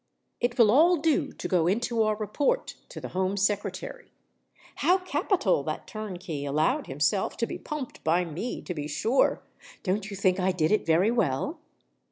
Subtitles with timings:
[0.39, 4.11] "It will all do to go into our report to the Home Secretary.
[4.77, 9.43] How capital that turnkey allowed himself to be pumped by me, to be sure!
[9.83, 11.59] Don't you think I did it very well?"